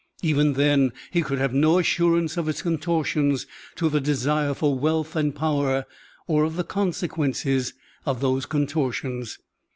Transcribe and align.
Even 0.23 0.53
then 0.53 0.93
he 1.11 1.21
could 1.21 1.37
have 1.37 1.53
no 1.53 1.77
assurance 1.77 2.35
of 2.35 2.47
its 2.49 2.63
contortions 2.63 3.45
to 3.75 3.87
the 3.87 4.01
desire 4.01 4.55
for 4.55 4.75
wealth 4.75 5.15
and 5.15 5.35
power 5.35 5.85
or 6.25 6.43
of 6.43 6.55
the 6.55 6.63
consequences 6.63 7.75
of 8.03 8.19
those 8.19 8.47
contortions. 8.47 9.37